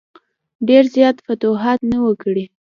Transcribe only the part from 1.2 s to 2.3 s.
فتوحات نه وه